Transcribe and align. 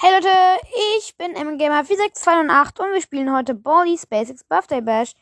Hey 0.00 0.12
Leute, 0.12 0.28
ich 1.00 1.16
bin 1.16 1.34
MGamer46208 1.34 2.80
und 2.80 2.92
wir 2.92 3.02
spielen 3.02 3.34
heute 3.34 3.56
Baldi's 3.56 4.06
Basics 4.06 4.44
Birthday 4.44 4.80
Bash 4.80 5.12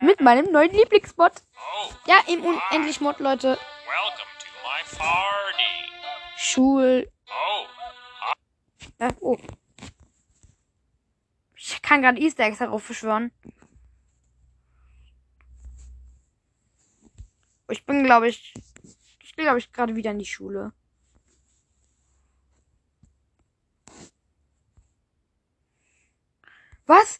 mit 0.00 0.20
meinem 0.20 0.52
neuen 0.52 0.70
Lieblingsmod. 0.70 1.32
Oh, 1.32 1.92
Ja, 2.06 2.14
im 2.28 2.44
Unendlich-Mod, 2.44 3.18
Leute. 3.18 3.58
Schul... 6.36 7.10
Oh, 7.26 7.66
Äh, 8.98 9.12
oh. 9.18 9.36
Ich 11.56 11.82
kann 11.82 12.02
gerade 12.02 12.20
Easter 12.20 12.44
Eggs 12.44 12.58
darauf 12.58 12.86
beschwören. 12.86 13.32
Ich 17.68 17.84
bin, 17.84 18.04
glaube 18.04 18.28
ich... 18.28 18.54
Ich 19.24 19.34
gehe, 19.34 19.44
glaube 19.44 19.58
ich, 19.58 19.72
gerade 19.72 19.96
wieder 19.96 20.12
in 20.12 20.20
die 20.20 20.24
Schule. 20.24 20.72
Was? 26.86 27.18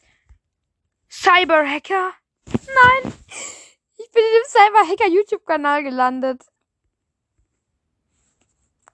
Cyberhacker? 1.09 2.13
Nein! 2.45 3.13
Ich 3.97 4.11
bin 4.11 4.23
in 4.23 4.33
dem 4.33 4.47
Cyberhacker 4.47 5.07
YouTube-Kanal 5.09 5.83
gelandet. 5.83 6.45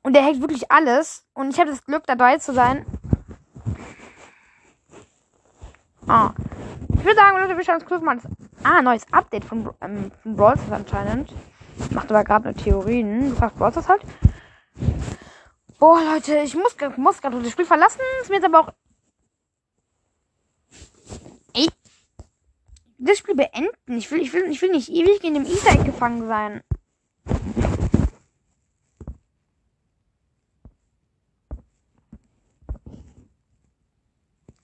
Und 0.01 0.13
der 0.13 0.25
hackt 0.25 0.41
wirklich 0.41 0.71
alles. 0.71 1.25
Und 1.33 1.53
ich 1.53 1.59
habe 1.59 1.69
das 1.69 1.83
Glück, 1.85 2.05
dabei 2.05 2.37
zu 2.37 2.53
sein. 2.53 2.85
Ah. 6.07 6.33
Ich 6.89 7.03
würde 7.03 7.15
sagen, 7.15 7.37
Leute, 7.37 7.57
wir 7.57 7.63
schauen 7.63 7.75
uns 7.75 7.85
kurz 7.85 8.01
mal 8.01 8.15
das. 8.15 8.31
Ah, 8.63 8.81
neues 8.81 9.05
Update 9.11 9.45
von, 9.45 9.73
ähm, 9.81 10.11
von 10.21 10.35
Brawl 10.35 10.57
Stars 10.57 10.71
anscheinend. 10.71 11.33
Macht 11.91 12.09
aber 12.11 12.23
gerade 12.23 12.45
nur 12.45 12.55
Theorien. 12.55 13.29
Du 13.29 13.35
sagst 13.35 13.57
Brawl 13.57 13.71
Stars 13.71 13.87
halt. 13.87 14.01
Boah, 15.79 16.01
Leute, 16.01 16.37
ich 16.37 16.55
muss, 16.55 16.75
muss 16.97 17.21
gerade 17.21 17.41
das 17.41 17.51
Spiel 17.51 17.65
verlassen. 17.65 17.99
Ist 18.21 18.29
mir 18.29 18.37
jetzt 18.37 18.45
aber 18.45 18.59
auch. 18.59 18.73
Ey. 21.53 21.67
Das 22.97 23.17
Spiel 23.17 23.35
beenden. 23.35 23.97
Ich 23.97 24.09
will, 24.11 24.21
ich 24.21 24.33
will, 24.33 24.49
ich 24.49 24.61
will 24.61 24.71
nicht 24.71 24.89
ewig 24.89 25.23
in 25.23 25.33
dem 25.33 25.45
Easter 25.45 25.71
Egg 25.71 25.83
gefangen 25.83 26.27
sein. 26.27 26.63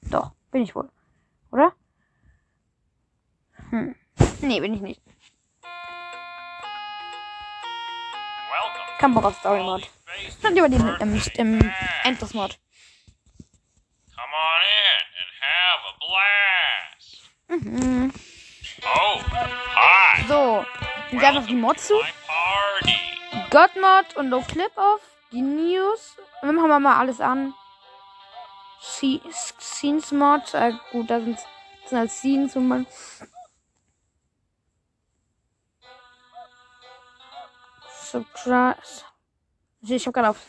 Doch, 0.10 0.32
bin 0.52 0.64
ich 0.64 0.76
wohl. 0.76 0.90
Oder? 1.52 1.74
Hm. 3.70 3.96
Nee, 4.42 4.60
bin 4.60 4.74
ich 4.74 4.82
nicht. 4.82 5.02
Kein 9.00 9.14
Bock 9.14 9.24
auf 9.24 9.38
Story 9.38 9.64
Mod. 9.64 9.82
Baldi's 9.82 10.04
Basics 10.06 10.42
Dann 10.42 10.56
lieber 10.56 10.68
den 10.68 10.84
Birthday 10.84 11.42
im, 11.42 11.60
im. 11.62 11.74
Endless 12.04 12.34
Mod. 12.34 12.60
Come 14.14 14.34
on 14.34 14.62
in 14.62 15.06
and 15.22 15.32
have 15.40 15.82
a 15.88 15.94
blast. 16.04 17.30
Mhm. 17.50 18.14
Oh, 18.84 19.22
hi. 19.76 20.28
So, 20.28 20.66
dann 21.10 21.20
greifen 21.20 21.38
auf 21.40 21.48
die 21.48 21.56
Mod 21.56 21.80
zu. 21.80 21.96
My 21.96 22.14
party. 22.28 23.50
God 23.50 23.76
Mod 23.82 24.16
und 24.18 24.30
No 24.30 24.42
Clip 24.42 24.72
auf. 24.78 25.02
Die 25.32 25.42
News. 25.42 26.16
Und 26.42 26.48
dann 26.48 26.56
machen 26.56 26.70
wir 26.70 26.80
mal 26.80 26.98
alles 27.00 27.20
an. 27.20 27.54
Scenes 28.82 30.12
Mod. 30.12 30.54
Äh, 30.54 30.74
gut, 30.92 31.10
da 31.10 31.20
sind, 31.20 31.40
sind 31.88 31.98
halt 31.98 32.12
Scenes 32.12 32.56
und 32.56 32.68
man. 32.68 32.86
Surprise. 38.04 39.04
Ich 39.82 40.06
habe 40.06 40.14
gerade 40.14 40.30
auf 40.30 40.40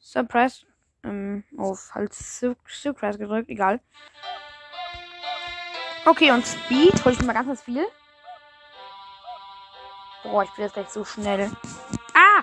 Surprise. 0.00 0.66
Ähm, 1.04 1.44
auf 1.56 1.94
halt 1.94 2.12
Sur- 2.12 2.56
Surprise 2.66 3.18
gedrückt. 3.18 3.48
Egal. 3.48 3.80
Okay, 6.04 6.32
und 6.32 6.44
Speed. 6.46 7.04
Hol 7.04 7.12
ich 7.12 7.22
mal 7.22 7.32
ganz, 7.32 7.46
ganz 7.46 7.62
viel. 7.62 7.86
Boah, 10.24 10.42
ich 10.42 10.50
bin 10.50 10.64
jetzt 10.64 10.74
gleich 10.74 10.88
so 10.88 11.04
schnell. 11.04 11.50
Ah! 12.14 12.42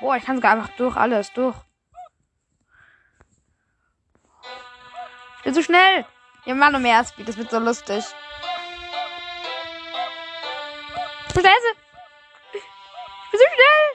Boah, 0.00 0.16
ich 0.16 0.24
kann 0.24 0.36
sogar 0.36 0.52
einfach 0.52 0.70
durch 0.76 0.96
alles, 0.96 1.32
durch. 1.32 1.56
Ich 5.38 5.42
bin 5.44 5.54
so 5.54 5.62
schnell. 5.62 6.06
Wir 6.44 6.54
machen 6.54 6.72
noch 6.72 6.80
mehr 6.80 7.04
Speed, 7.04 7.28
das 7.28 7.36
wird 7.36 7.50
so 7.50 7.58
lustig. 7.58 8.04
Ich 11.28 11.34
bin 11.34 11.44
so 13.32 13.46
schnell. 13.54 13.92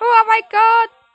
Oh 0.00 0.24
mein 0.26 0.42
Gott. 0.50 1.05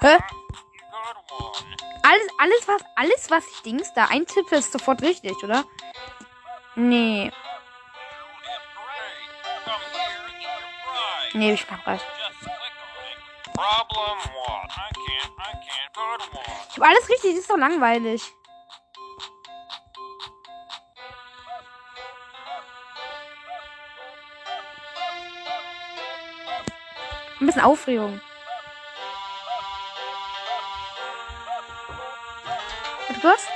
Hä? 0.00 0.18
Alles, 2.02 2.28
alles, 2.38 2.68
was, 2.68 2.82
alles, 2.94 3.30
was 3.30 3.46
ich 3.48 3.62
Dings 3.62 3.92
da 3.94 4.06
eintippe, 4.06 4.56
ist 4.56 4.72
sofort 4.72 5.02
richtig, 5.02 5.36
oder? 5.42 5.64
Nee. 6.74 7.32
Nee, 11.32 11.52
ich. 11.52 11.66
Good 11.66 11.78
one. 11.86 12.06
Ich 16.70 16.76
hab 16.76 16.88
alles 16.88 17.08
richtig, 17.08 17.32
das 17.32 17.40
ist 17.40 17.50
doch 17.50 17.56
langweilig. 17.56 18.22
Ein 27.40 27.46
bisschen 27.46 27.62
Aufregung. 27.62 28.20
Kurz. 33.26 33.48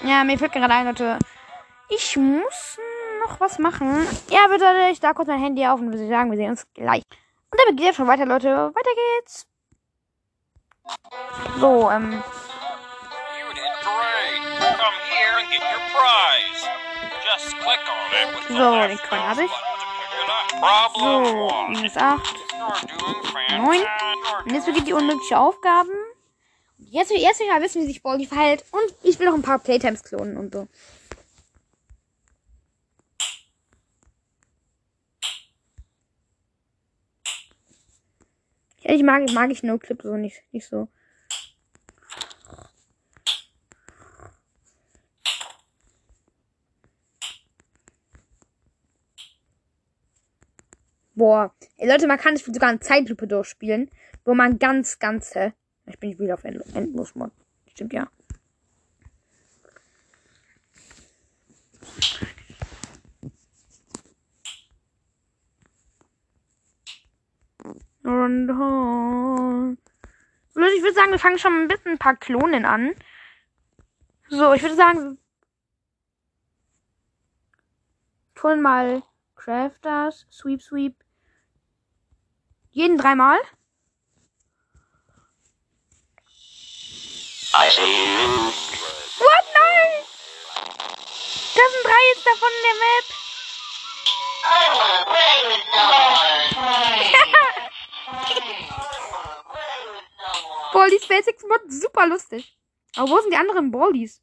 Ja, 0.00 0.24
mir 0.24 0.38
fällt 0.38 0.52
gerade 0.52 0.72
ein, 0.72 0.86
Leute. 0.86 1.18
Ich 1.90 2.16
muss 2.16 2.78
noch 3.26 3.38
was 3.38 3.58
machen. 3.58 4.06
Ja, 4.30 4.46
bitte, 4.46 4.64
ich 4.90 5.00
da 5.00 5.12
kurz 5.12 5.28
mein 5.28 5.38
Handy 5.38 5.66
auf 5.66 5.80
und 5.80 5.92
würde 5.92 6.08
sagen, 6.08 6.30
wir 6.30 6.38
sehen 6.38 6.52
uns 6.52 6.66
gleich. 6.72 7.02
Und 7.50 7.60
damit 7.60 7.78
geht 7.78 7.90
es 7.90 7.96
schon 7.96 8.06
weiter, 8.06 8.24
Leute. 8.24 8.72
Weiter 8.74 8.90
geht's. 9.18 9.46
So, 11.58 11.90
ähm, 11.90 12.22
So, 18.48 18.86
den 18.86 18.98
Coin 18.98 19.20
mouse 19.20 19.28
hab 19.28 19.38
ich. 19.38 19.50
so, 20.94 21.64
minus 21.68 21.96
8. 21.98 22.47
Neun. 22.58 23.86
Und 24.44 24.54
jetzt 24.54 24.66
beginnt 24.66 24.88
die 24.88 24.92
unmögliche 24.92 25.38
Aufgaben. 25.38 25.90
Jetzt, 26.78 27.10
jetzt 27.10 27.40
will 27.40 27.46
ich 27.46 27.52
mal 27.52 27.62
wissen, 27.62 27.82
wie 27.82 27.86
sich 27.86 28.02
Baldi 28.02 28.26
verhält. 28.26 28.64
Und 28.70 28.94
ich 29.02 29.18
will 29.18 29.26
noch 29.26 29.34
ein 29.34 29.42
paar 29.42 29.58
Playtimes 29.58 30.02
klonen 30.02 30.36
und 30.36 30.54
so. 30.54 30.68
Ich 38.82 39.02
mag, 39.02 39.30
mag 39.32 39.50
ich 39.50 39.62
No 39.62 39.76
Clip 39.78 40.00
so 40.02 40.16
nicht, 40.16 40.42
nicht 40.52 40.66
so. 40.66 40.88
Boah. 51.18 51.52
Ey, 51.78 51.88
Leute, 51.88 52.06
man 52.06 52.16
kann 52.16 52.34
das 52.34 52.42
Spiel 52.42 52.54
sogar 52.54 52.70
in 52.70 52.80
Zeitlupe 52.80 53.26
durchspielen, 53.26 53.90
wo 54.24 54.34
man 54.34 54.60
ganz, 54.60 55.00
ganz? 55.00 55.34
Ich 55.86 55.98
bin 55.98 56.16
wieder 56.16 56.34
auf 56.34 56.44
End 56.44 56.62
Endlosmod. 56.76 57.32
Stimmt, 57.66 57.92
ja. 57.92 58.08
Und, 68.04 68.50
oh. 68.50 69.74
Leute, 70.54 70.74
ich 70.76 70.82
würde 70.82 70.94
sagen, 70.94 71.10
wir 71.10 71.18
fangen 71.18 71.38
schon 71.38 71.66
mit 71.66 71.84
ein 71.84 71.98
paar 71.98 72.14
Klonen 72.14 72.64
an. 72.64 72.94
So, 74.28 74.52
ich 74.52 74.62
würde 74.62 74.76
sagen, 74.76 75.18
tun 78.36 78.62
mal 78.62 79.02
Crafters, 79.34 80.24
Sweep, 80.30 80.62
Sweep. 80.62 81.07
Jeden 82.70 82.98
dreimal. 82.98 83.38
What? 89.18 89.44
Nein! 89.54 90.04
Das 91.54 91.72
sind 91.72 91.84
drei 91.84 92.02
jetzt 92.14 92.26
davon 92.26 92.50
in 92.56 92.62
der 92.64 92.74
Map. 92.84 93.04
Baldi's 100.72 101.06
Basics 101.08 101.42
Mod 101.42 101.60
super 101.68 102.06
lustig. 102.06 102.56
Aber 102.96 103.08
wo 103.10 103.20
sind 103.20 103.32
die 103.32 103.36
anderen 103.36 103.70
Baldies? 103.70 104.20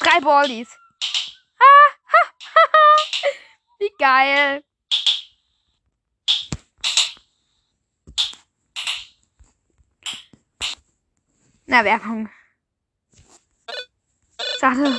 Drei 0.00 0.20
Baldies. 0.20 0.68
Ah. 1.58 1.93
Wie 3.84 3.92
geil. 3.98 4.64
Na, 11.66 11.84
Werbung. 11.84 12.30
Schade. 14.58 14.98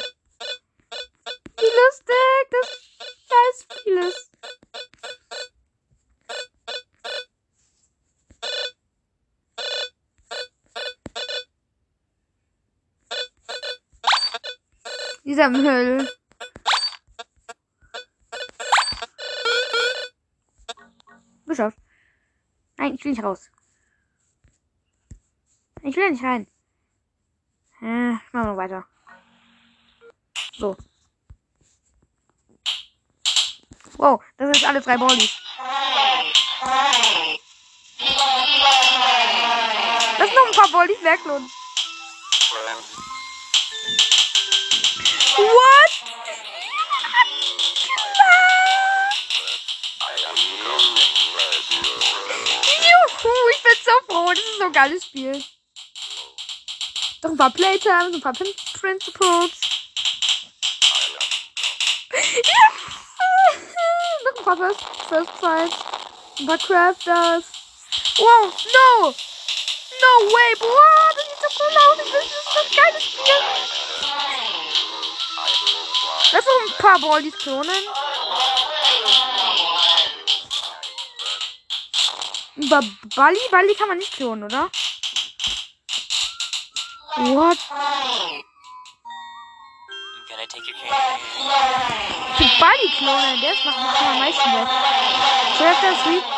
Wie 1.57 1.71
lustig. 1.79 2.47
Das 3.27 3.63
Spiel 3.63 3.97
ist. 3.97 4.31
Dieser 15.23 15.49
Müll. 15.49 16.07
Bischof. 21.55 21.73
Nein, 22.75 22.95
ich 22.95 23.05
will 23.05 23.11
nicht 23.13 23.23
raus. 23.23 23.49
Ich 25.83 25.95
will 25.95 26.11
nicht 26.11 26.21
rein. 26.21 26.47
Äh, 27.81 28.11
machen 28.11 28.27
wir 28.33 28.57
weiter. 28.57 28.85
So. 30.57 30.75
Wow, 33.95 34.21
das 34.35 34.57
jetzt 34.57 34.67
alle 34.67 34.81
drei 34.81 34.97
Ballis. 34.97 35.39
Lass 40.17 40.33
noch 40.33 40.47
ein 40.47 40.55
paar 40.55 40.69
Ballis 40.73 41.01
weglohnen. 41.03 41.49
What? 45.37 45.75
So 53.85 53.91
froh. 54.07 54.29
Das 54.29 54.39
ist 54.39 54.57
so 54.57 54.65
ein 54.65 54.73
geiles 54.73 55.05
Spiel. 55.05 55.43
Doch 57.21 57.29
ein 57.29 57.37
paar 57.37 57.51
Playtimes, 57.51 58.15
ein 58.15 58.21
paar 58.21 58.33
Prin 58.33 58.53
Principles. 58.79 59.51
Noch 64.23 64.37
ein 64.37 64.43
paar 64.43 64.57
First, 64.57 64.81
First 65.07 65.31
Fights. 65.39 65.75
Ein 66.39 66.45
paar 66.47 66.57
Crafters. 66.57 67.45
Wow, 68.17 68.53
no! 68.73 69.13
No 70.01 70.25
way, 70.31 70.55
boah, 70.59 71.13
das 71.15 71.25
sieht 71.25 71.39
so 71.41 71.47
cool 71.63 71.75
aus. 71.77 71.97
Das 71.97 72.07
ist 72.07 72.57
ein 72.57 72.69
geiles 72.75 73.03
Spiel. 73.03 73.41
Lass 76.31 76.45
noch 76.45 76.61
ein 76.65 76.77
paar 76.77 76.99
Ballis 76.99 77.37
klonen. 77.37 77.83
Ba 82.55 82.79
Bali? 83.15 83.39
Bali 83.51 83.75
kann 83.75 83.89
man 83.89 83.97
nicht 83.97 84.13
klonen, 84.13 84.45
oder? 84.45 84.69
What? 87.17 87.57
Cane. 87.67 88.43
Die 92.39 92.49
Bali 92.59 92.89
klonen, 92.97 93.41
der 93.41 93.53
ist 93.53 93.65
macht 93.65 94.01
am 94.01 94.19
meisten 94.19 94.53
weg. 94.53 94.67
So, 95.57 95.63
das 95.63 96.05
Lied. 96.05 96.34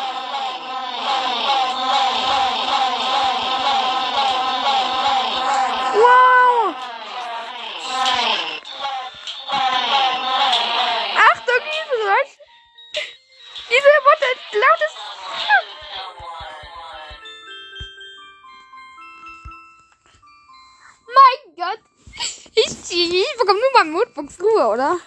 Ruhe, 24.40 24.68
oder? 24.68 24.98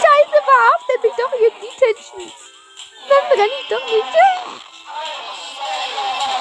Scheiße, 0.00 0.38
verhaftet 0.44 1.02
mich 1.02 1.12
doch 1.16 1.32
hier 1.38 1.50
Detention. 1.50 2.32
Dann 3.08 3.24
renne 3.30 3.56
ich 3.60 3.68
doch 3.68 3.84
nicht. 3.86 4.14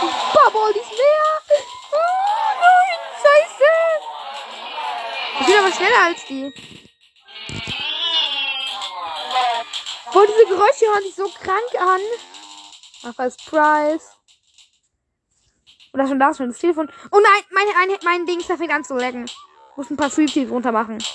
Ein 0.02 0.10
paar 0.34 0.52
Ballis 0.52 0.90
mehr. 0.90 1.28
Oh 1.94 2.52
nein, 2.62 3.00
scheiße. 3.22 3.72
Ich 5.40 5.46
bin 5.46 5.58
aber 5.58 5.72
schneller 5.72 6.04
als 6.06 6.26
die. 6.26 6.54
Boah, 10.12 10.26
diese 10.26 10.46
Geräusche 10.48 10.86
hören 10.86 11.04
sich 11.04 11.16
so 11.16 11.30
krank 11.30 11.76
an. 11.80 12.02
Ach, 13.04 13.18
als 13.18 13.38
Price. 13.38 14.17
Oder 15.98 16.08
schon 16.08 16.20
da 16.20 16.30
ist 16.30 16.38
schon 16.38 16.50
das 16.50 16.60
Telefon. 16.60 16.92
Oh 17.10 17.20
nein, 17.20 17.44
mein, 17.50 17.66
mein, 17.74 17.98
mein 18.04 18.24
Ding 18.28 18.40
fängt 18.40 18.70
an 18.70 18.84
zu 18.84 18.96
lecken. 18.96 19.26
Muss 19.76 19.90
ein 19.90 19.98
paar 19.98 20.12
Sweepies 20.12 20.48
runter 20.48 20.72
machen. 20.72 21.00
Ich 21.00 21.08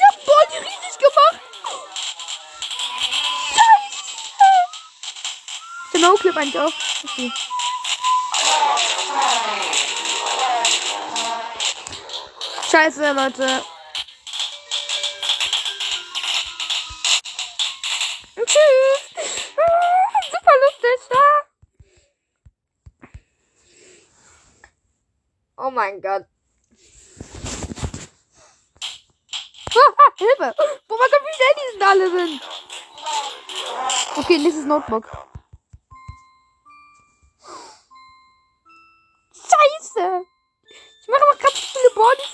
hab 0.00 0.14
Body 0.24 0.58
riesig 0.58 0.96
gemacht. 0.96 1.40
Scheiße. 5.90 6.06
No-Clip 6.06 6.36
eigentlich 6.36 6.60
auch? 6.60 6.72
Okay. 7.02 7.32
Scheiße, 12.70 13.10
Leute. 13.10 13.64
Mein 25.76 26.00
Gott. 26.00 26.24
Ah, 29.76 30.10
Hilfe! 30.16 30.54
Boah, 30.88 30.98
mein 30.98 31.10
Gott, 31.10 31.22
wie 31.26 31.34
schnell 31.36 31.54
die 31.58 31.70
sind 31.72 31.82
alle 31.82 32.10
sind. 32.10 32.40
Okay, 34.16 34.38
nächstes 34.38 34.64
Notebook. 34.64 35.04
Scheiße! 39.34 40.24
Ich 41.02 41.08
mache 41.08 41.22
aber 41.28 41.36
ganz 41.36 41.58
viele 41.58 41.90
Bodies. 41.94 42.32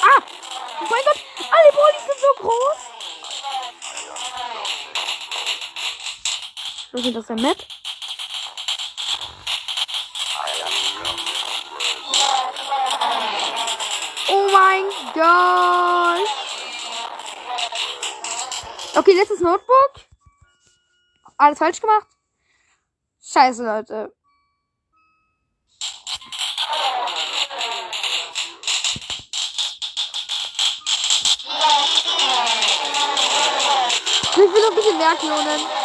Ah! 0.00 0.22
Oh 0.80 0.86
mein 0.88 1.04
Gott, 1.04 1.20
alle 1.50 1.72
Bodies 1.72 2.04
sind 2.06 2.20
so 2.20 2.32
groß. 2.40 2.80
Geht 7.02 7.16
das 7.16 7.26
der 7.26 7.36
Map. 7.36 7.73
Gott. 15.14 16.28
Okay, 18.96 19.12
letztes 19.14 19.40
Notebook. 19.40 19.92
Alles 21.36 21.58
falsch 21.58 21.80
gemacht. 21.80 22.08
Scheiße, 23.22 23.64
Leute. 23.64 24.12
Ich 34.32 34.36
will 34.36 34.46
noch 34.46 34.70
ein 34.70 34.74
bisschen 34.74 34.98
mehr 34.98 35.14
klonen. 35.14 35.83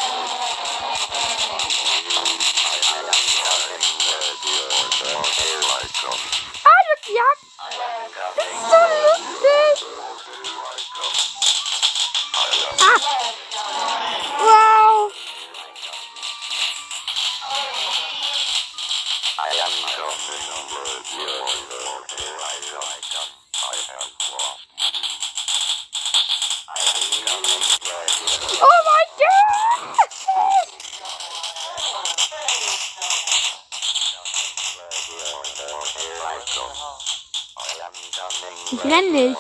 Ich 38.72 38.84
renn 38.84 39.12
nicht. 39.12 39.38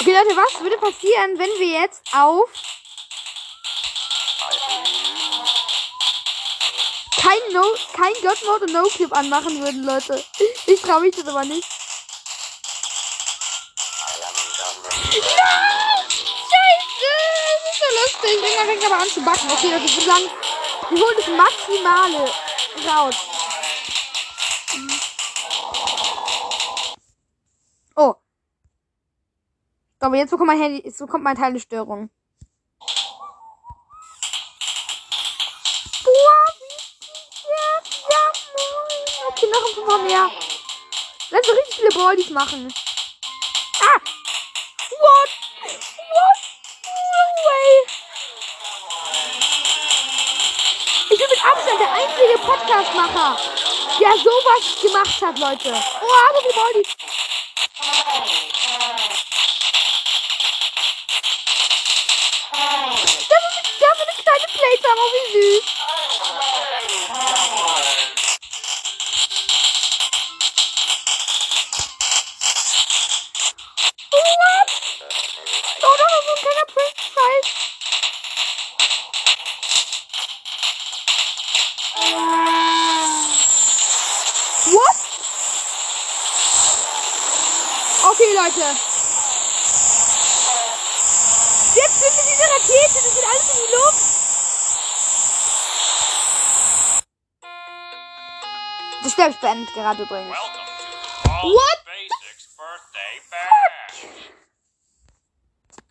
Okay, 0.00 0.12
Leute, 0.12 0.36
was 0.36 0.60
würde 0.62 0.78
passieren, 0.78 1.38
wenn 1.38 1.50
wir 1.58 1.80
jetzt 1.80 2.02
auf 2.14 2.48
kein, 7.20 7.52
no, 7.52 7.62
kein 7.92 8.12
God 8.22 8.42
Mode 8.44 8.64
und 8.64 8.72
No 8.72 8.84
Clip 8.84 9.12
anmachen 9.12 9.60
würden, 9.60 9.84
Leute? 9.84 10.24
Ich 10.66 10.80
traue 10.80 11.00
mich 11.00 11.14
das 11.14 11.26
aber 11.26 11.44
nicht. 11.44 11.68
Nein! 15.12 16.08
Scheiße! 16.48 17.04
Das 17.60 17.70
ist 17.70 17.80
so 17.80 17.86
lustig. 18.00 18.42
Irgendwann 18.42 18.66
fängt 18.66 18.84
aber 18.86 18.96
an 19.02 19.08
zu 19.08 19.20
backen. 19.22 19.50
Okay, 19.52 19.70
das 19.72 19.84
ist 19.84 19.94
so 19.94 20.00
sagen, 20.00 20.30
wir 20.88 21.04
holen 21.04 21.16
das 21.18 21.26
Maximale 21.28 22.32
raus. 22.88 23.33
Aber 30.04 30.16
jetzt 30.16 30.32
bekommt 30.32 30.48
mein 30.48 30.60
Handy, 30.60 30.82
jetzt 30.84 30.98
bekommt 30.98 31.24
mein 31.24 31.34
Teil 31.34 31.46
eine 31.46 31.60
Störung. 31.60 32.10
Okay, 39.28 39.46
noch 39.46 39.78
ein 39.78 39.88
paar 39.88 39.98
mehr. 40.00 40.30
Lass 41.30 41.48
richtig 41.48 41.76
viele 41.76 41.88
Baldies 41.88 42.28
machen. 42.28 42.70
Ah! 43.80 43.98
What? 45.00 45.30
What? 46.10 46.40
No 46.84 47.24
way! 47.46 47.70
Ich 51.08 51.18
bin 51.18 51.28
mit 51.30 51.44
Abstand 51.46 51.80
der 51.80 51.92
einzige 51.94 52.38
Podcastmacher, 52.44 53.38
der 53.98 54.12
sowas 54.18 54.82
gemacht 54.82 55.22
hat, 55.22 55.38
Leute. 55.38 55.72
Oh, 56.02 56.34
so 56.34 56.40
viele 56.42 56.54
Baldies. 56.62 56.93
Oh 64.96 65.10
wie 65.12 65.26
süß. 65.32 65.64
What? 74.12 74.70
Oh, 75.82 75.96
das 75.98 76.10
ist 76.18 76.28
ein 76.28 76.38
kleiner 76.42 76.66
Prince-Scheiß. 76.72 77.46
What? 84.72 84.98
Okay, 88.10 88.30
Leute. 88.34 88.66
Jetzt 91.74 91.98
sind 92.00 92.14
wir 92.16 92.24
diese 92.24 92.44
Rakete. 92.44 92.98
Das 93.02 93.14
geht 93.14 93.24
alles 93.24 93.48
in 93.48 93.56
die 93.66 93.72
Luft. 93.72 94.13
Das 99.04 99.12
Steps 99.12 99.36
beendet 99.38 99.72
gerade 99.74 100.02
übrigens. 100.02 100.34
What. 100.34 101.78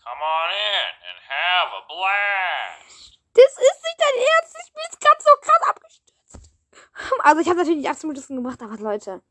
Come 0.03 0.21
on 0.21 0.49
in 0.49 0.89
and 1.07 1.19
have 1.29 1.69
a 1.77 1.81
blast. 1.87 3.19
Das 3.35 3.51
ist 3.51 3.83
nicht 3.83 3.99
dein 3.99 4.17
Ernst. 4.17 4.55
Ich 4.65 4.73
bin 4.73 4.81
jetzt 4.89 4.99
gerade 4.99 5.21
so 5.23 5.29
krass 5.41 5.69
abgestürzt. 5.69 6.51
Also 7.23 7.41
ich 7.41 7.47
habe 7.47 7.59
natürlich 7.59 7.77
nicht 7.77 7.89
18 7.89 8.09
Minuten 8.09 8.35
gemacht, 8.35 8.61
aber 8.63 8.77
Leute. 8.77 9.21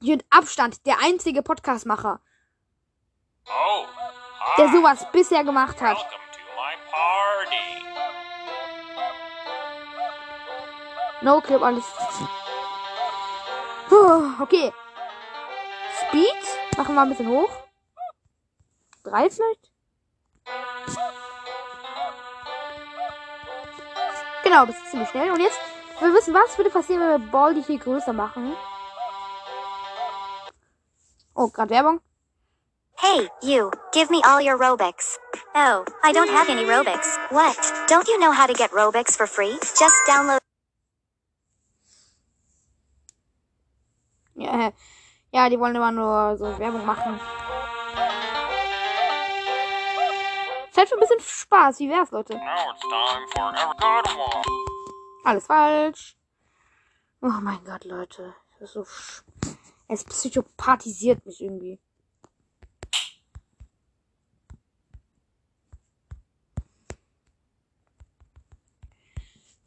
Ich 0.00 0.08
bin 0.08 0.16
mit 0.16 0.26
Abstand 0.30 0.84
der 0.86 0.98
einzige 1.00 1.42
Podcastmacher, 1.42 2.20
Oh, 3.46 3.86
der 4.56 4.68
sowas 4.70 5.06
bisher 5.12 5.44
gemacht 5.44 5.80
hat. 5.82 5.98
Welcome 5.98 6.18
to 6.32 6.40
my 6.56 6.74
party. 6.90 7.84
No 11.20 11.40
Clip, 11.42 11.62
alles. 11.62 11.84
Okay. 13.92 14.72
Speed. 16.08 16.78
Machen 16.78 16.94
wir 16.94 17.02
ein 17.02 17.08
bisschen 17.10 17.28
hoch. 17.28 17.50
Drei 19.04 19.28
vielleicht? 19.28 19.70
Genau, 24.44 24.66
das 24.66 24.76
ist 24.76 24.90
ziemlich 24.90 25.08
schnell. 25.10 25.30
Und 25.30 25.40
jetzt, 25.40 25.58
wir 26.00 26.12
wissen, 26.14 26.34
was 26.34 26.56
würde 26.56 26.70
passieren, 26.70 27.02
wenn 27.02 27.20
wir 27.20 27.30
Baldi 27.30 27.62
hier 27.62 27.78
größer 27.78 28.12
machen. 28.12 28.56
Oh, 31.34 31.48
gerade 31.48 31.70
Werbung. 31.70 32.00
Hey, 32.96 33.28
you, 33.42 33.70
give 33.92 34.10
me 34.10 34.22
all 34.24 34.40
your 34.40 34.58
Robux. 34.58 35.18
Oh, 35.54 35.84
I 36.02 36.12
don't 36.12 36.30
have 36.30 36.48
any 36.48 36.64
Robux. 36.64 37.18
What? 37.30 37.56
Don't 37.88 38.08
you 38.08 38.18
know 38.18 38.32
how 38.32 38.46
to 38.46 38.54
get 38.54 38.70
Robux 38.70 39.16
for 39.16 39.26
free? 39.26 39.58
Just 39.78 39.96
download 40.08 40.42
Ja, 44.34 44.68
äh, 44.68 44.72
ja, 45.32 45.48
die 45.48 45.58
wollen 45.58 45.74
immer 45.74 45.90
nur 45.90 46.36
so 46.36 46.58
Werbung 46.58 46.84
machen. 46.84 47.18
Ist 50.70 50.78
halt 50.78 50.88
schon 50.88 50.98
ein 50.98 51.00
bisschen 51.00 51.20
Spaß. 51.20 51.78
Wie 51.80 51.90
wär's, 51.90 52.10
Leute? 52.10 52.38
Alles 55.24 55.46
falsch. 55.46 56.16
Oh 57.22 57.28
mein 57.40 57.64
Gott, 57.64 57.84
Leute. 57.84 58.34
Das 58.58 58.68
ist 58.68 58.74
so. 58.74 58.86
Es 59.88 60.04
psychopathisiert 60.04 61.24
mich 61.24 61.40
irgendwie. 61.40 61.78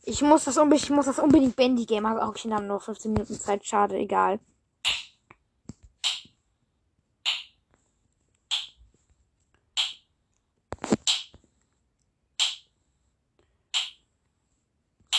Ich 0.03 0.21
muss 0.21 0.43
das 0.43 0.57
unbedingt, 0.57 0.83
ich 0.83 0.89
muss 0.91 1.05
das 1.07 1.17
unbedingt 1.17 1.55
Bandy 1.55 1.85
Game. 1.85 2.05
Aber 2.05 2.27
auch 2.27 2.35
ich 2.35 2.45
habe 2.51 2.63
nur 2.63 2.79
15 2.79 3.13
Minuten 3.13 3.39
Zeit. 3.39 3.65
Schade, 3.65 3.95
egal. 3.97 4.39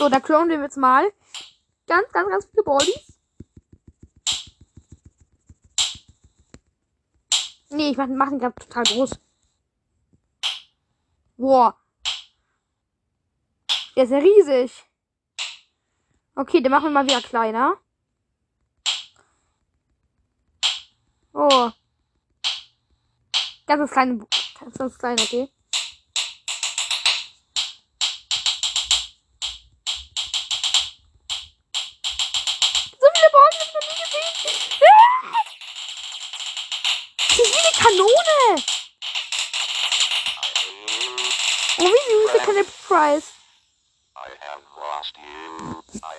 So, 0.07 0.11
da 0.11 0.21
klonen 0.21 0.51
wir 0.51 0.63
jetzt 0.63 0.77
mal 0.77 1.13
ganz, 1.89 2.13
ganz, 2.13 2.29
ganz 2.29 2.47
viele 2.47 2.63
Baldies. 2.63 3.19
Nee, 7.71 7.91
ich 7.91 7.97
mach, 7.97 8.07
mach 8.07 8.29
den 8.29 8.39
gerade 8.39 8.55
total 8.55 8.85
groß. 8.85 9.19
Boah. 11.37 11.77
Der 13.97 14.05
ist 14.05 14.13
ja 14.13 14.19
riesig. 14.19 14.85
Okay, 16.37 16.61
den 16.61 16.71
machen 16.71 16.85
wir 16.85 16.91
mal 16.91 17.05
wieder 17.07 17.21
kleiner. 17.21 17.77
Oh. 21.33 21.73
Ganz, 23.67 23.81
ganz 23.81 23.91
klein, 23.91 24.27
ganz, 24.61 24.79
ganz 24.79 24.99
klein, 24.99 25.19
okay. 25.19 25.56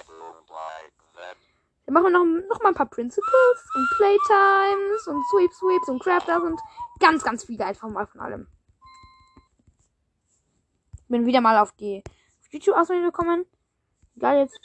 Don't 0.06 0.46
like 0.50 0.94
that. 1.16 1.38
Wir 1.86 1.94
machen 1.94 2.14
noch, 2.14 2.26
noch 2.50 2.62
mal 2.62 2.70
ein 2.70 2.76
paar 2.76 2.86
Principles 2.86 3.66
und 3.74 3.90
Playtimes 3.98 5.08
und 5.08 5.24
Sweep 5.32 5.52
Sweeps 5.54 5.90
und 5.90 6.04
Crafters 6.04 6.44
und 6.44 6.60
ganz, 7.00 7.24
ganz 7.24 7.46
viele 7.46 7.66
einfach 7.66 7.90
mal 7.90 8.06
von 8.06 8.22
allem. 8.22 8.48
Bin 11.08 11.26
wieder 11.26 11.42
mal 11.42 11.58
auf 11.58 11.72
die 11.74 12.04
auf 12.06 12.52
YouTube-Auswahl 12.52 13.02
gekommen. 13.02 13.46
Egal 14.16 14.38
jetzt. 14.40 14.60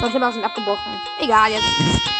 Ich 0.00 0.14
habe 0.14 0.26
aus 0.26 0.34
dem 0.34 0.44
abgebrochen. 0.44 1.00
Egal 1.20 1.52
jetzt. 1.52 2.17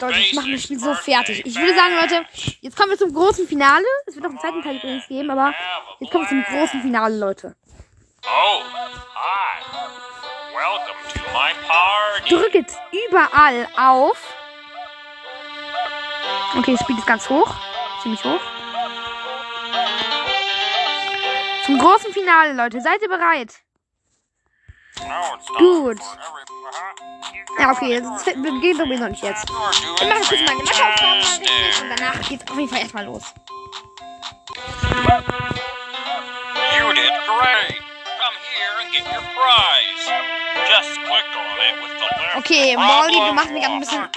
Leute, 0.00 0.18
ich 0.18 0.34
mache 0.34 0.50
das 0.52 0.62
Spiel 0.62 0.78
so 0.78 0.94
fertig. 0.94 1.44
Ich 1.44 1.56
würde 1.56 1.74
sagen, 1.74 1.94
Leute, 1.96 2.26
jetzt 2.60 2.76
kommen 2.76 2.90
wir 2.90 2.98
zum 2.98 3.12
großen 3.12 3.48
Finale. 3.48 3.84
Es 4.06 4.14
wird 4.14 4.24
noch 4.24 4.30
einen 4.30 4.40
zweiten 4.40 4.62
Teil 4.62 4.76
übrigens 4.76 5.06
geben, 5.08 5.30
aber 5.30 5.54
jetzt 6.00 6.10
kommen 6.12 6.24
wir 6.24 6.28
zum 6.28 6.44
großen 6.44 6.82
Finale, 6.82 7.18
Leute. 7.18 7.56
Oh, 8.24 8.62
hi. 9.14 9.62
Welcome 10.54 10.98
to 11.14 11.20
my 11.32 11.52
party. 11.66 12.34
Drück 12.34 12.54
jetzt 12.54 12.78
überall 13.08 13.68
auf. 13.76 14.34
Okay, 16.56 16.72
das 16.72 16.80
Spiel 16.80 16.98
ist 16.98 17.06
ganz 17.06 17.28
hoch. 17.28 17.54
Ziemlich 18.02 18.22
hoch. 18.24 18.40
Zum 21.64 21.78
großen 21.78 22.12
Finale, 22.12 22.52
Leute. 22.54 22.80
Seid 22.80 23.02
ihr 23.02 23.08
bereit? 23.08 23.54
Gut. 25.58 25.98
Ja, 27.58 27.72
okay, 27.72 27.94
jetzt 27.94 28.24
sowieso 28.24 28.84
noch 28.84 29.08
nicht 29.08 29.22
jetzt. 29.22 29.44
Ich 29.44 30.08
mache 30.08 30.20
kurz 30.20 30.40
meine 30.46 30.62
Matheaufgaben 30.62 31.20
mal 31.20 31.36
richtig 31.38 31.82
und 31.82 31.88
danach 31.96 32.28
geht's 32.28 32.50
auf 32.50 32.56
jeden 32.56 32.68
Fall 32.68 32.80
erstmal 32.80 33.04
los. 33.04 33.34
You 36.78 36.92
did 36.94 37.12
great. 37.26 37.82
Come 38.18 38.36
here 38.44 38.74
and 38.80 38.92
get 38.92 39.04
your 39.06 39.22
prize. 39.34 40.06
Just 40.68 40.94
click 41.02 41.28
on 41.34 41.58
it 41.58 41.74
with 41.82 41.94
the 41.98 42.06
left. 42.06 42.36
Okay, 42.38 42.76
Molly, 42.76 43.14
du 43.14 43.32
machst 43.34 43.50
mich 43.50 43.62
gerade 43.62 43.74
ein 43.74 43.80
bisschen. 43.80 44.08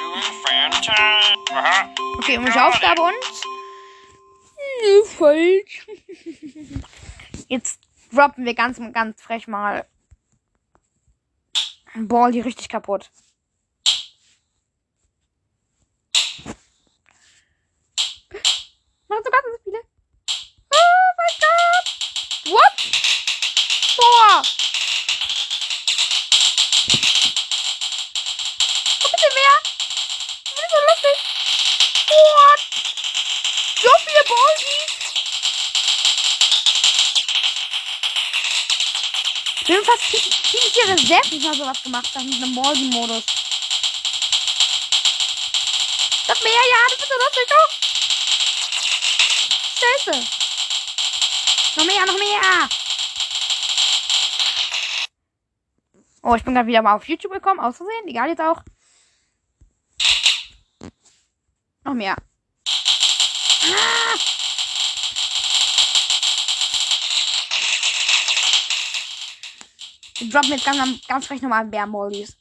Okay, 2.19 2.37
und 2.37 2.57
Aufgabe 2.57 3.01
und. 3.01 3.13
Nee, 4.83 5.03
falsch. 5.17 5.87
Jetzt 7.47 7.79
droppen 8.13 8.45
wir 8.45 8.53
ganz, 8.53 8.79
ganz 8.93 9.21
frech 9.21 9.47
mal. 9.47 9.85
Ball 11.95 12.31
die 12.31 12.41
richtig 12.41 12.69
kaputt. 12.69 13.09
Macht 19.21 19.25
sogar 19.25 19.41
so 19.43 19.49
viele. 19.63 19.81
Oh 20.73 21.11
mein 21.17 21.35
Gott! 21.41 21.87
What? 22.45 22.77
Boah! 23.97 24.41
Oh, 29.03 29.09
bitte 29.11 29.29
mehr! 29.35 29.55
Das 30.43 30.63
ist 30.63 30.71
so 30.71 30.79
lustig! 30.89 31.17
What? 32.07 32.61
So 33.81 33.89
viele 34.05 34.23
Baldies! 34.23 34.91
Ich 39.59 39.67
bin 39.67 39.85
fast 39.85 40.01
ziemlich 40.01 40.73
hier 40.73 40.97
selbst 40.97 41.31
nicht 41.31 41.43
mal 41.43 41.53
sowas 41.53 41.83
gemacht 41.83 42.15
haben 42.15 42.25
mit 42.27 42.41
einem 42.41 42.55
Baldi-Modus. 42.55 43.23
Noch 46.27 46.41
mehr, 46.41 46.53
ja, 46.53 46.87
das 46.89 46.99
ist 46.99 47.07
so 47.07 47.17
lustig, 47.17 47.47
doch! 47.49 47.80
Scheiße! 50.01 50.27
Noch 51.75 51.85
mehr, 51.85 52.05
noch 52.05 52.17
mehr! 52.17 52.69
Oh, 56.23 56.35
ich 56.35 56.43
bin 56.43 56.53
gerade 56.53 56.67
wieder 56.67 56.81
mal 56.81 56.95
auf 56.95 57.07
YouTube 57.07 57.31
gekommen, 57.31 57.59
aus 57.59 57.77
Versehen, 57.77 58.07
egal 58.07 58.29
jetzt 58.29 58.41
auch. 58.41 58.63
Noch 61.83 61.93
mehr. 61.93 62.15
Ah! 63.63 64.17
Wir 70.17 70.29
droppen 70.29 70.51
jetzt 70.51 70.65
ganz, 70.65 71.07
ganz 71.07 71.27
frech 71.27 71.41
nochmal 71.41 71.65
Bärmollis. 71.65 72.37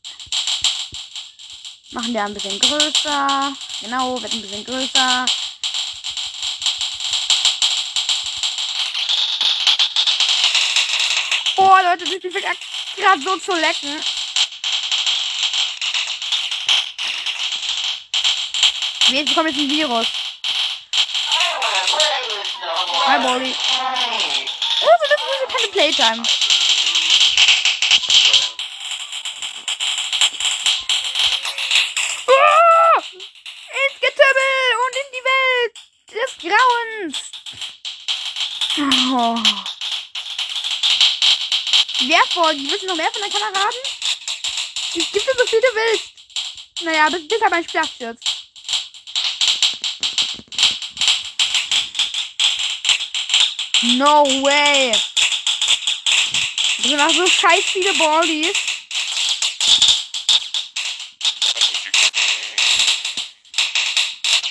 Machen 1.93 2.12
der 2.12 2.25
ein 2.25 2.35
bisschen 2.35 2.59
größer. 2.59 3.52
Genau, 3.81 4.21
wird 4.21 4.33
ein 4.33 4.43
bisschen 4.43 4.64
größer. 4.64 5.26
Oh, 11.80 11.84
Leute, 11.84 12.04
das 12.04 12.14
Spiel 12.14 12.30
fängt 12.30 12.44
gerade 12.96 13.22
so 13.22 13.37
zu 13.38 13.54
lecken. 13.54 14.04
Jetzt 19.08 19.28
bekommt 19.28 19.49
jetzt 19.49 19.58
ein 19.58 19.70
Virus. 19.70 20.06
Hi, 23.06 23.18
Molly. 23.20 23.54
Oh, 24.82 24.94
so 25.00 25.06
das 25.08 25.20
ist 25.20 25.49
keine 25.56 25.68
Playtime. 25.72 26.22
Oh! 32.26 33.00
Ins 33.80 34.00
Getümmel 34.00 34.76
und 34.84 34.94
in 34.96 35.08
die 35.14 35.25
Welt 35.30 35.75
des 36.12 36.30
Grauens. 36.42 37.16
Oh. 39.14 39.69
Wertvoll. 42.20 42.56
Willst 42.68 42.83
du 42.83 42.87
noch 42.87 42.96
mehr 42.96 43.11
von 43.12 43.22
deinen 43.22 43.33
Kameraden? 43.33 43.80
Es 44.96 45.12
gibt 45.12 45.24
so 45.24 45.46
viel 45.46 45.61
du 45.61 45.74
willst. 45.74 46.11
Naja, 46.83 47.09
bis, 47.09 47.26
bis 47.28 47.40
er 47.40 47.50
mein 47.50 47.64
Spiel 47.64 47.80
abstürzt. 47.80 48.24
No 53.83 54.24
way. 54.42 54.92
Das 56.76 56.87
sind 56.87 57.00
auch 57.00 57.11
so 57.11 57.26
scheiß 57.26 57.64
viele 57.72 57.94
Baldies. 57.94 58.56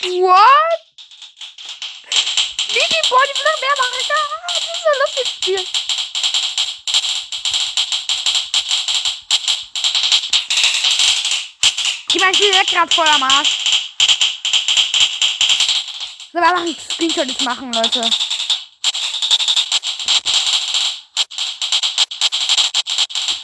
What? 0.02 0.80
Wie 2.70 2.74
die 2.74 3.10
Baldies 3.10 3.44
noch 3.44 3.62
mehr 3.62 3.76
machen? 3.78 3.94
Alter? 3.98 4.14
Ah, 4.24 4.54
Das 4.54 4.64
ist 4.64 5.44
so 5.44 5.56
ein 5.56 5.89
lustiges 12.10 12.36
Spiel. 12.38 12.52
Die 12.52 12.58
ist 12.58 12.70
gerade 12.70 12.94
voll 12.94 13.08
am 13.08 13.24
Arsch. 13.24 13.58
Sollen 16.32 16.44
wir 16.44 16.56
einen 16.56 16.76
Screenshot 16.76 17.28
jetzt 17.28 17.44
machen, 17.44 17.74
Leute? 17.74 18.10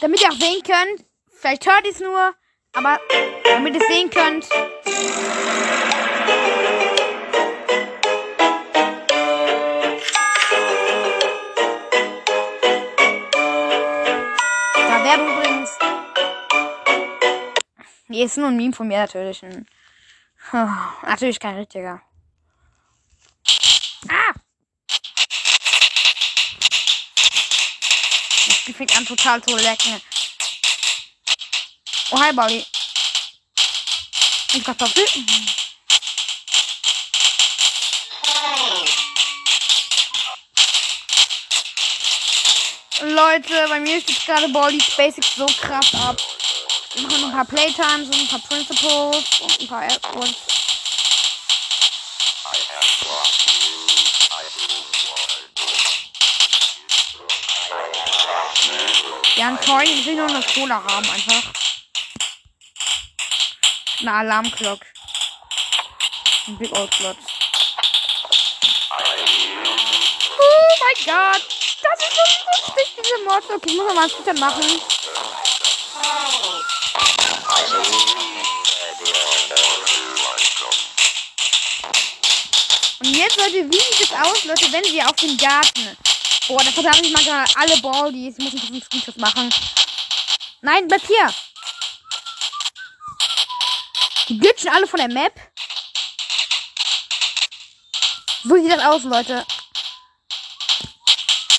Damit 0.00 0.20
ihr 0.20 0.28
auch 0.28 0.36
sehen 0.36 0.62
könnt, 0.62 1.04
vielleicht 1.40 1.66
hört 1.66 1.84
ihr 1.84 1.90
es 1.90 2.00
nur, 2.00 2.34
aber 2.74 3.00
damit 3.44 3.74
ihr 3.74 3.80
es 3.80 3.88
sehen 3.88 4.10
könnt. 4.10 4.46
Nee, 18.16 18.24
ist 18.24 18.38
nur 18.38 18.48
ein 18.48 18.56
Meme 18.56 18.72
von 18.72 18.88
mir 18.88 18.96
natürlich. 18.96 19.42
Ein, 19.42 19.66
natürlich 21.02 21.38
kein 21.38 21.56
richtiger. 21.56 22.00
Ah! 24.08 24.32
Das 28.46 28.56
Spiel 28.56 28.74
fängt 28.74 28.96
an 28.96 29.04
total 29.04 29.42
zu 29.42 29.54
lecken. 29.54 30.00
Oh, 32.10 32.18
hi, 32.18 32.32
Bali. 32.32 32.64
Und 34.54 34.64
Kartoffel. 34.64 35.04
Leute, 43.02 43.68
bei 43.68 43.80
mir 43.80 44.00
steht 44.00 44.24
gerade 44.24 44.48
Baldi's 44.48 44.96
Basics 44.96 45.34
so 45.36 45.44
krass 45.44 45.94
ab. 45.96 46.16
Machen 47.02 47.24
ein 47.24 47.32
paar 47.32 47.44
Playtimes 47.44 48.08
und 48.08 48.14
ein 48.14 48.28
paar 48.28 48.40
Principles 48.40 49.40
und 49.40 49.60
ein 49.60 49.68
paar 49.68 49.86
will 49.86 50.34
Ja, 59.36 59.48
ein 59.48 59.60
Toy, 59.60 59.84
ich 59.84 60.06
will 60.06 60.14
nur 60.14 60.28
eine 60.28 60.42
Cola 60.42 60.82
haben, 60.82 61.10
einfach. 61.10 61.52
Eine 64.00 64.12
Alarmglock. 64.12 64.80
Ein 66.46 66.56
Big 66.56 66.72
Old 66.72 66.90
Clock. 66.92 67.16
Oh 70.38 70.68
mein 70.80 71.04
Gott! 71.04 71.42
Das 71.82 72.00
ist 72.00 72.16
so 72.16 72.22
lustig, 72.66 72.94
diese 72.96 73.24
Mods. 73.24 73.50
Okay, 73.50 73.66
ich 73.66 73.76
muss 73.76 73.86
noch 73.86 73.94
mal 73.94 74.02
einen 74.02 74.10
Scooter 74.10 74.34
machen. 74.34 74.95
Jetzt, 83.16 83.36
Leute, 83.36 83.70
wie 83.70 83.76
sieht 83.76 84.00
es 84.00 84.12
aus, 84.12 84.44
Leute, 84.44 84.72
wenn 84.72 84.84
wir 84.84 85.08
auf 85.08 85.16
den 85.16 85.36
Garten. 85.36 85.96
Boah, 86.48 86.62
das 86.62 86.76
habe 86.76 87.00
ich 87.04 87.12
mal 87.12 87.24
gerade 87.24 87.56
alle 87.56 87.76
Baldies. 87.78 88.36
Ich 88.38 88.52
muss 88.52 88.62
einen 88.62 88.82
Screenshot 88.82 89.16
machen. 89.18 89.52
Nein, 90.60 90.86
bleib 90.86 91.04
hier. 91.06 91.34
Die 94.28 94.38
glitschen 94.38 94.70
alle 94.70 94.86
von 94.86 94.98
der 94.98 95.08
Map. 95.08 95.32
So 98.44 98.54
sieht 98.56 98.70
das 98.70 98.84
aus, 98.84 99.02
Leute. 99.02 99.44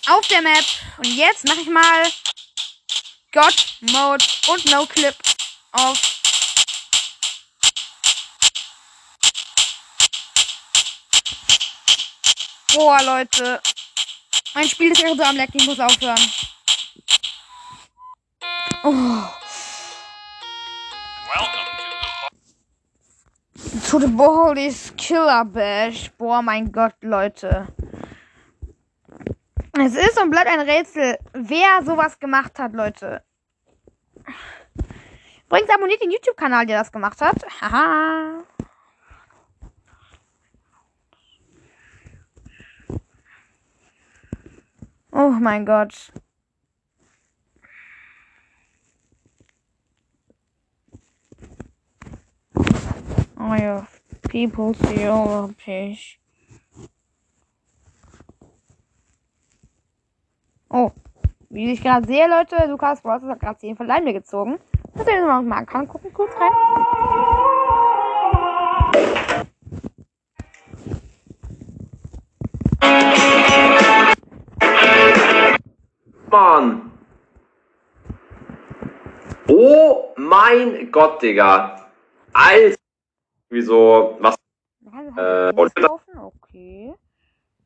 Auf 0.08 0.28
der 0.28 0.42
Map. 0.42 0.66
Und 0.98 1.16
jetzt 1.16 1.46
mache 1.48 1.62
ich 1.62 1.68
mal 1.68 2.12
God 3.34 3.56
Mode 3.82 4.26
und 4.48 4.66
No 4.72 4.86
Clip 4.86 5.16
auf. 5.74 6.17
Boah, 12.76 13.02
Leute. 13.04 13.62
Mein 14.54 14.68
Spiel 14.68 14.92
ist 14.92 15.02
irre 15.02 15.16
so 15.16 15.24
am 15.24 15.36
Leck, 15.36 15.50
ich 15.54 15.66
muss 15.66 15.80
aufhören. 15.80 16.20
Oh. 18.84 18.94
Welcome 21.30 21.66
to 21.78 22.00
the 23.80 23.90
To 23.90 24.00
the 24.00 24.08
Baldies 24.08 24.94
Killer 24.98 25.46
Bash. 25.46 26.12
Boah, 26.18 26.42
mein 26.42 26.72
Gott, 26.72 26.96
Leute. 27.02 27.68
Es 29.80 29.96
ist 29.96 30.20
und 30.20 30.32
bleibt 30.32 30.48
ein 30.48 30.62
Rätsel, 30.62 31.20
wer 31.34 31.84
sowas 31.86 32.20
gemacht 32.20 32.58
hat, 32.60 32.74
Leute. 32.74 33.24
Übrigens 35.46 35.70
abonniert 35.70 36.02
den 36.02 36.12
YouTube-Kanal, 36.12 36.66
der 36.66 36.80
das 36.80 36.92
gemacht 36.92 37.22
hat. 37.22 37.38
Haha. 37.62 38.44
Oh 45.20 45.32
mein 45.32 45.66
Gott. 45.66 46.14
Oh 53.40 53.56
ja, 53.56 53.88
people 54.30 54.76
see 54.76 55.08
all 55.08 55.50
fish. 55.58 56.20
Oh, 60.70 60.92
wie 61.50 61.72
ich 61.72 61.82
gerade 61.82 62.06
sehe, 62.06 62.28
Leute, 62.30 62.68
Lukas 62.68 63.02
Bros 63.02 63.24
hat 63.24 63.40
gerade 63.40 63.58
10 63.58 63.76
von 63.76 63.88
Leine 63.88 64.14
gezogen. 64.14 64.60
Das 64.94 65.08
wir 65.08 65.40
uns 65.40 65.48
mal 65.48 65.66
angucken, 65.68 66.14
kurz 66.14 66.32
rein. 66.36 67.37
Mann. 76.38 76.92
Oh 79.48 80.14
mein 80.18 80.92
Gott, 80.92 81.22
Digga. 81.22 81.88
Alter. 82.34 82.78
Wieso, 83.50 84.18
was 84.20 84.36
Äh? 85.18 85.52
Okay. 86.20 86.94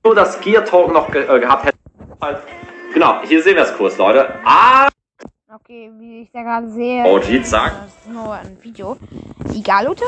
so 0.03 0.13
das 0.13 0.39
Gear 0.39 0.63
Token 0.63 0.93
noch 0.93 1.11
ge 1.11 1.23
äh, 1.27 1.39
gehabt 1.39 1.65
hätte. 1.65 1.77
Genau, 2.93 3.21
hier 3.23 3.41
sehen 3.43 3.55
wir 3.55 3.63
es 3.63 3.75
kurz, 3.75 3.97
Leute. 3.97 4.39
Ah, 4.45 4.87
Okay, 5.53 5.91
wie 5.97 6.21
ich 6.21 6.31
da 6.31 6.43
gerade 6.43 6.69
sehe. 6.71 7.03
OG, 7.03 7.43
zack. 7.43 7.73
Das 7.73 7.93
ist 7.97 8.07
nur 8.07 8.31
ein 8.33 8.57
Video. 8.63 8.97
Egal, 9.53 9.85
Leute. 9.85 10.05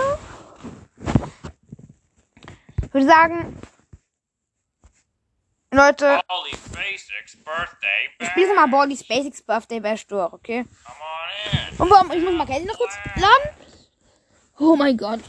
Ich 2.82 2.94
würde 2.94 3.08
sagen. 3.08 3.58
Leute, 5.72 6.22
Ollie 6.30 6.63
Basics 6.74 7.38
birthday 7.44 8.04
ich 8.20 8.30
spiele 8.30 8.54
mal 8.56 8.68
Ballys 8.68 9.04
Basics 9.04 9.42
Birthday 9.42 9.80
Bash 9.80 10.08
durch, 10.08 10.32
okay? 10.34 10.66
Und 11.78 11.90
warum? 11.90 12.12
Ich 12.12 12.24
muss 12.24 12.34
mal 12.34 12.46
Geld 12.46 12.66
noch 12.66 12.78
kurz 12.78 12.94
laden. 13.16 13.50
Oh 14.60 14.76
mein 14.76 14.98
Gott. 14.98 15.20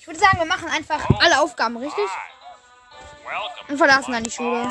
Ich 0.00 0.06
würde 0.06 0.18
sagen, 0.18 0.38
wir 0.38 0.46
machen 0.46 0.68
einfach 0.68 1.08
alle 1.20 1.40
Aufgaben, 1.40 1.76
richtig? 1.76 2.08
Und 3.68 3.76
verlassen 3.76 4.12
dann 4.12 4.24
die 4.24 4.30
Schule. 4.30 4.66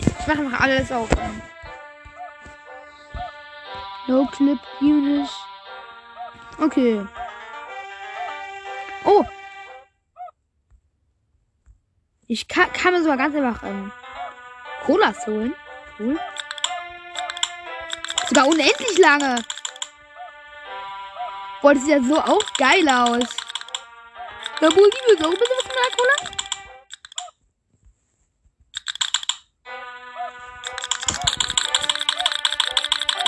Ich 0.00 0.26
mache 0.26 0.42
noch 0.42 0.60
alles 0.60 0.90
Aufgaben. 0.90 1.42
No 4.08 4.26
Clip 4.26 4.58
Unit. 4.80 5.28
Okay. 6.58 7.06
Oh. 9.04 9.24
Ich 12.28 12.48
kann, 12.48 12.72
kann 12.72 12.92
mir 12.92 13.02
sogar 13.02 13.16
ganz 13.16 13.36
einfach 13.36 13.62
ähm, 13.62 13.92
Colas 14.86 15.26
holen. 15.26 15.52
Cool. 15.98 16.18
Sogar 18.28 18.46
unendlich 18.46 18.98
lange. 18.98 19.42
Boah, 21.60 21.74
das 21.74 21.82
sieht 21.82 21.90
ja 21.90 22.02
so 22.02 22.20
auch 22.20 22.52
geil 22.56 22.88
aus. 22.88 23.36
Ja, 24.60 24.70
wohl, 24.74 24.90
die 24.90 25.06
will 25.08 25.24
auch 25.24 25.30
ein 25.30 25.38
bisschen 25.38 25.56
was 25.56 25.66
von 25.66 25.76
der 25.82 25.90
Cola? 25.96 26.14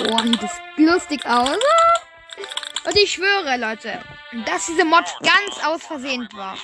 Boah, 0.07 0.23
sieht 0.23 0.41
das 0.41 0.61
lustig 0.77 1.25
aus. 1.25 1.59
Und 2.85 2.95
ich 2.95 3.11
schwöre, 3.11 3.57
Leute, 3.57 4.01
dass 4.45 4.65
diese 4.67 4.85
Mod 4.85 5.05
ganz 5.21 5.63
aus 5.65 5.85
Versehen 5.85 6.29
war. 6.33 6.57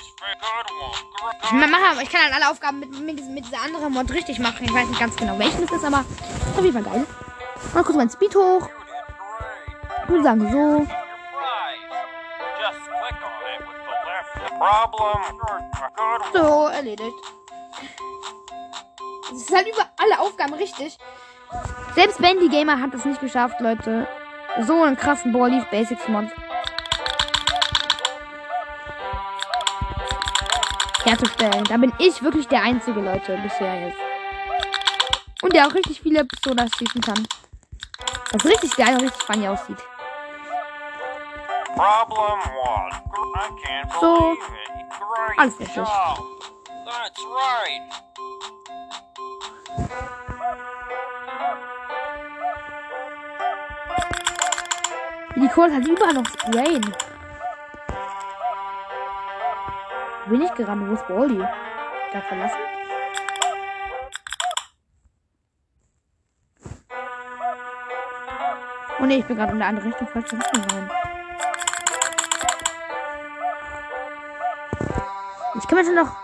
Ich, 1.42 1.52
ma- 1.52 1.66
mache, 1.66 2.02
ich 2.02 2.10
kann 2.10 2.22
halt 2.22 2.34
alle 2.34 2.50
Aufgaben 2.50 2.80
mit, 2.80 2.90
mit, 3.00 3.24
mit 3.30 3.46
dieser 3.46 3.62
anderen 3.62 3.92
Mod 3.92 4.10
richtig 4.10 4.38
machen. 4.38 4.64
Ich 4.64 4.72
weiß 4.74 4.88
nicht 4.88 5.00
ganz 5.00 5.16
genau, 5.16 5.38
welchen 5.38 5.64
es 5.64 5.70
ist, 5.72 5.84
aber 5.84 5.98
auf 6.56 6.62
jeden 6.64 6.72
Fall 6.72 6.82
geil. 6.92 7.06
Mal 7.74 7.84
kurz 7.84 7.96
mein 7.96 8.10
Speed 8.10 8.34
hoch. 8.34 8.68
Ich 10.04 10.08
würde 10.08 10.22
sagen 10.22 10.50
so. 10.52 10.86
So, 16.32 16.66
erledigt. 16.68 17.14
Es 19.32 19.42
ist 19.42 19.54
halt 19.54 19.66
über 19.68 19.86
alle 19.98 20.20
Aufgaben 20.20 20.54
richtig. 20.54 20.98
Selbst 21.94 22.20
Bandy 22.20 22.48
Gamer 22.48 22.80
hat 22.80 22.94
es 22.94 23.04
nicht 23.04 23.20
geschafft, 23.20 23.60
Leute. 23.60 24.06
So 24.62 24.82
einen 24.82 24.96
krassen 24.96 25.32
Ball 25.32 25.50
Leaf 25.50 25.66
Basics 25.70 26.08
Mod 26.08 26.26
herzustellen. 31.16 31.64
Da 31.64 31.76
bin 31.76 31.92
ich 31.98 32.22
wirklich 32.22 32.46
der 32.48 32.62
einzige, 32.62 33.00
Leute, 33.00 33.38
bisher 33.42 33.86
jetzt. 33.86 33.98
Und 35.42 35.52
der 35.52 35.66
auch 35.66 35.74
richtig 35.74 36.00
viele 36.00 36.24
Pistolas 36.24 36.70
schießen 36.78 37.00
kann. 37.00 37.26
Was 38.32 38.44
richtig 38.44 38.76
geil 38.76 38.94
und 38.94 39.02
richtig 39.02 39.22
funny 39.22 39.48
aussieht. 39.48 39.78
So, 44.00 44.36
alles 45.36 45.60
richtig. 45.60 45.76
job. 45.76 45.86
That's 46.84 47.20
right. 47.26 47.82
Die 55.36 55.48
Cola 55.48 55.74
hat 55.74 55.86
überall 55.86 56.14
noch 56.14 56.26
Sprayen. 56.26 56.96
Bin 60.28 60.42
ich 60.42 60.54
gerannt? 60.54 60.88
Wo 60.88 60.94
ist 60.94 61.06
Baldi? 61.06 61.38
Da 61.38 62.20
verlassen? 62.20 62.58
Oh 68.98 69.04
ne, 69.04 69.18
ich 69.18 69.26
bin 69.26 69.36
gerade 69.36 69.52
in 69.52 69.58
der 69.58 69.68
andere 69.68 69.86
Richtung 69.86 70.08
falsch 70.08 70.32
rein. 70.32 70.90
Ich 75.58 75.68
kann 75.68 75.78
mir 75.78 75.84
schon 75.84 75.94
noch 75.94 76.16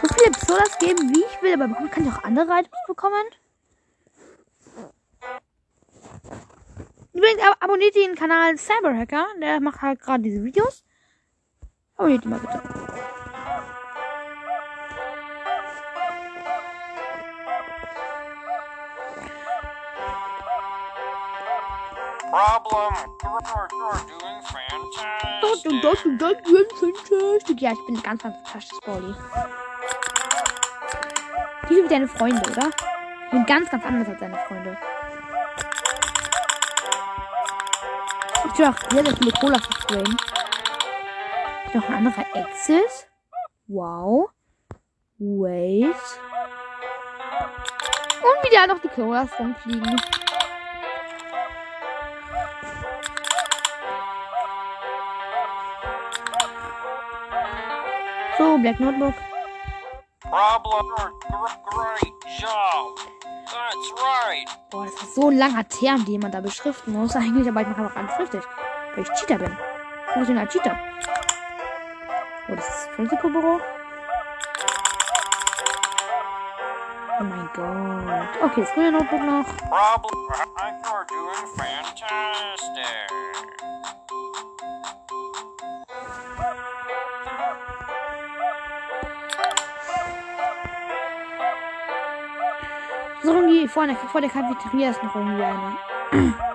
so 0.00 0.14
viele 0.14 0.30
Pistolas 0.30 0.78
geben, 0.78 1.14
wie 1.14 1.24
ich 1.24 1.42
will, 1.42 1.54
aber 1.54 1.68
kann 1.88 2.06
ich 2.06 2.12
auch 2.12 2.22
andere 2.24 2.52
Items 2.52 2.76
bekommen? 2.86 3.24
Übrigens, 7.12 7.42
ab 7.42 7.56
abonniert 7.60 7.96
den 7.96 8.14
Kanal 8.14 8.56
Cyberhacker. 8.56 9.26
Der 9.40 9.60
macht 9.60 9.82
halt 9.82 10.00
gerade 10.00 10.22
diese 10.22 10.44
Videos. 10.44 10.84
Abonniert 11.98 12.24
ihn 12.24 12.30
mal 12.30 12.38
bitte. 12.38 12.62
Problem. 12.62 12.78
You're, 23.22 23.98
doing 24.06 24.42
fantastic. 26.78 27.60
Ja, 27.60 27.72
ich 27.72 27.86
bin 27.86 28.00
ganz 28.02 28.22
fantastisch, 28.22 28.78
Pauli. 28.84 29.14
Die 31.68 31.74
sind 31.74 31.90
deine 31.90 32.06
Freunde, 32.08 32.40
oder? 32.50 32.70
Ich 33.24 33.30
bin 33.30 33.44
ganz, 33.46 33.70
ganz 33.70 33.84
anders 33.84 34.08
als 34.08 34.20
deine 34.20 34.38
Freunde. 34.46 34.76
Ich 38.46 38.58
will 38.58 38.66
auch 38.66 38.90
sehr, 38.90 39.04
sehr 39.04 39.16
viele 39.16 39.32
Cola 39.32 39.58
versprayen. 39.58 40.16
Noch 41.74 41.88
ein 41.88 41.94
anderer 41.94 42.24
Access. 42.34 43.06
Wow. 43.66 44.30
Wait. 45.18 45.86
Und 48.22 48.44
wieder 48.50 48.66
noch 48.66 48.80
die 48.80 48.88
Colas 48.88 49.28
rumfliegen. 49.38 50.00
So, 58.38 58.58
Black 58.58 58.78
Notebook. 58.80 59.14
Problem. 60.22 61.12
Gr- 61.28 61.58
Great 61.64 62.40
job. 62.40 62.98
That's 63.46 63.92
right. 63.96 64.48
Boah, 64.70 64.84
das 64.84 64.94
ist 65.02 65.14
so 65.14 65.28
ein 65.28 65.38
langer 65.38 65.66
Term, 65.68 66.04
den 66.04 66.20
man 66.20 66.30
da 66.30 66.40
beschriften 66.40 66.92
muss. 66.92 67.16
Eigentlich, 67.16 67.48
aber 67.48 67.62
ich 67.62 67.68
mache 67.68 67.82
einfach 67.82 67.96
alles 67.96 68.18
richtig. 68.20 68.42
Weil 68.94 69.04
ich 69.04 69.12
Cheater 69.20 69.38
bin. 69.38 69.56
Professioneller 70.12 70.48
Cheater. 70.48 70.78
Oh, 72.50 72.54
das 72.54 72.66
ist 72.66 72.88
das 72.88 72.98
Risikobüro. 72.98 73.60
Oh 77.20 77.24
mein 77.24 77.50
Gott. 77.54 78.42
Okay, 78.42 78.60
das 78.62 78.72
grüne 78.72 78.92
Notebook 78.92 79.20
noch. 79.20 79.44
Problem. 80.00 80.28
You're 80.82 81.04
doing 81.08 81.46
fantastic. 81.56 82.86
So 93.22 93.34
irgendwie 93.34 93.68
vor 93.68 93.86
der, 93.86 93.96
vor 93.96 94.22
der 94.22 94.30
Cafeteria 94.30 94.90
ist 94.90 95.02
noch 95.02 95.14
irgendwie 95.14 95.42
eine. 95.42 96.34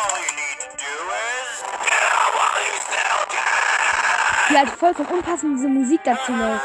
all 0.00 0.18
you 0.20 0.32
need 0.36 0.58
to 0.60 0.68
do 0.76 0.94
is. 1.32 1.48
Wie 4.50 4.58
halt 4.58 4.70
vollkommen 4.70 5.08
unpassend 5.08 5.56
diese 5.56 5.68
Musik 5.68 6.00
dazu 6.04 6.32
läuft. 6.32 6.64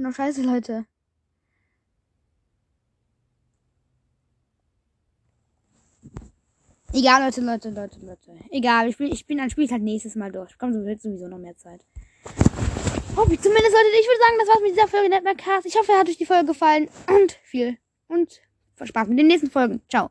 Noch 0.00 0.14
scheiße, 0.14 0.42
Leute. 0.42 0.86
Egal, 6.92 7.22
Leute, 7.22 7.40
Leute, 7.40 7.70
Leute, 7.70 8.00
Leute. 8.00 8.32
Egal, 8.50 8.88
ich 8.88 8.94
spiele 8.94 9.10
ich 9.10 9.20
spiel 9.20 9.38
ein 9.38 9.50
Spiel 9.50 9.70
halt 9.70 9.82
nächstes 9.82 10.16
Mal 10.16 10.32
durch. 10.32 10.58
Kommt 10.58 10.74
sowieso 10.74 11.28
noch 11.28 11.38
mehr 11.38 11.56
Zeit. 11.56 11.84
Hoffe 13.16 13.34
ich 13.34 13.40
zumindest, 13.40 13.72
Leute. 13.72 13.86
Ich 14.00 14.06
würde 14.06 14.20
sagen, 14.20 14.38
das 14.40 14.48
war's 14.48 14.62
mit 14.62 14.72
dieser 14.72 14.88
Folge 14.88 15.08
Netmark 15.08 15.38
Cast. 15.38 15.66
Ich 15.66 15.76
hoffe, 15.76 15.92
hat 15.92 16.08
euch 16.08 16.16
die 16.16 16.26
Folge 16.26 16.46
gefallen 16.46 16.88
und 17.08 17.32
viel 17.44 17.78
und 18.08 18.40
Spaß 18.82 19.08
mit 19.08 19.18
den 19.18 19.28
nächsten 19.28 19.50
Folgen. 19.50 19.82
Ciao. 19.88 20.10